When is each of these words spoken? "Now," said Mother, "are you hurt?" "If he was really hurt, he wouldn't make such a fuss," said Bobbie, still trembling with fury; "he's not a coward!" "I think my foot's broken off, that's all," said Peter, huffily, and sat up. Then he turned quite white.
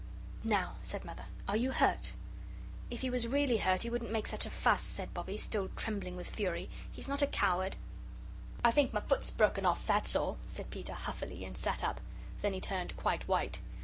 "Now," 0.43 0.77
said 0.81 1.05
Mother, 1.05 1.25
"are 1.47 1.55
you 1.55 1.69
hurt?" 1.73 2.15
"If 2.89 3.01
he 3.01 3.11
was 3.11 3.27
really 3.27 3.57
hurt, 3.57 3.83
he 3.83 3.89
wouldn't 3.91 4.09
make 4.09 4.25
such 4.25 4.47
a 4.47 4.49
fuss," 4.49 4.81
said 4.81 5.13
Bobbie, 5.13 5.37
still 5.37 5.69
trembling 5.75 6.15
with 6.15 6.27
fury; 6.27 6.71
"he's 6.91 7.07
not 7.07 7.21
a 7.21 7.27
coward!" 7.27 7.75
"I 8.65 8.71
think 8.71 8.93
my 8.93 9.01
foot's 9.01 9.29
broken 9.29 9.63
off, 9.63 9.85
that's 9.85 10.15
all," 10.15 10.39
said 10.47 10.71
Peter, 10.71 10.93
huffily, 10.95 11.45
and 11.45 11.55
sat 11.55 11.83
up. 11.83 12.01
Then 12.41 12.53
he 12.53 12.59
turned 12.59 12.97
quite 12.97 13.27
white. 13.27 13.59